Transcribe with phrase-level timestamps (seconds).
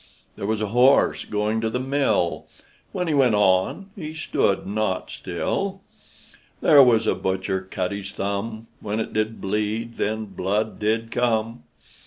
[0.35, 2.47] There was a horse going to the mill,
[2.91, 5.81] When he went on, he stood not still.
[6.59, 11.65] There was a butcher cut his thumb, When it did bleed, then blood did come.